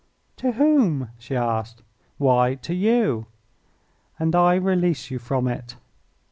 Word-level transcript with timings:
"To 0.37 0.53
whom?" 0.53 1.09
she 1.19 1.35
asked. 1.35 1.83
"Why, 2.17 2.55
to 2.55 2.73
you." 2.73 3.27
"And 4.17 4.35
I 4.35 4.55
release 4.55 5.11
you 5.11 5.19
from 5.19 5.47
it." 5.47 5.75